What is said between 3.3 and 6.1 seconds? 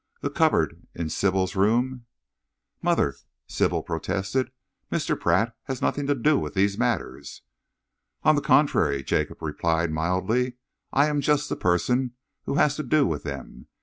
Sybil protested, "Mr. Pratt has nothing